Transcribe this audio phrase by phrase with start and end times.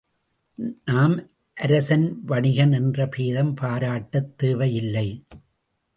[0.85, 1.29] நாம்
[1.53, 5.25] அரசன் வணிகன் என்ற பேதம் பாராட்டத் தேவை இல்லை.